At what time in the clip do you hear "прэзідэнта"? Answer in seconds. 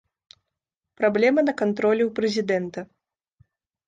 2.21-2.79